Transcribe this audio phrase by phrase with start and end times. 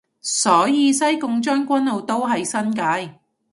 [0.23, 3.19] 所以西貢將軍澳都係新界